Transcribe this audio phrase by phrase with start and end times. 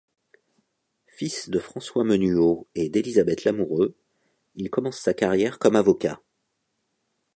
[1.05, 3.95] Fils de François Menuau et d'Élisabeth Lamoureux,
[4.55, 6.19] il commence sa carrière comme avocat.